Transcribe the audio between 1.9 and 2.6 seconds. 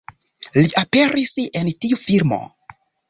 filmo